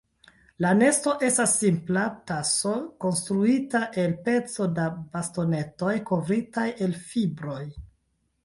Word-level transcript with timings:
La 0.63 0.69
nesto 0.77 1.11
estas 1.27 1.51
simpla 1.57 2.05
taso 2.31 2.73
konstruita 3.05 3.83
el 4.05 4.15
pecoj 4.29 4.67
da 4.81 4.89
bastonetoj 5.17 5.95
kovritaj 6.13 6.69
el 6.89 7.01
fibroj. 7.13 7.65